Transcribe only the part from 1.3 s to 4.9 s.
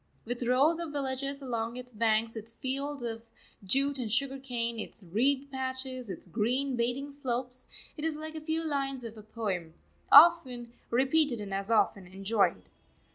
along its banks, its fields of jute and sugar cane,